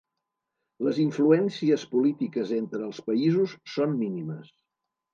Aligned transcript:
Les 0.87 1.01
influències 1.03 1.85
polítiques 1.93 2.57
entre 2.59 2.83
els 2.91 3.05
països 3.13 3.57
són 3.79 3.99
mínimes. 4.05 4.55